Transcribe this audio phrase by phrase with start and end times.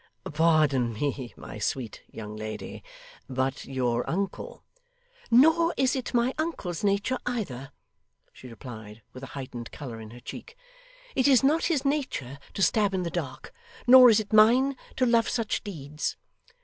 [0.33, 2.83] 'Pardon me, my sweet young lady,
[3.29, 4.63] but your uncle'
[5.29, 7.71] 'Nor is it my uncle's nature either,'
[8.33, 10.57] she replied, with a heightened colour in her cheek.
[11.15, 13.53] 'It is not his nature to stab in the dark,
[13.85, 16.17] nor is it mine to love such deeds.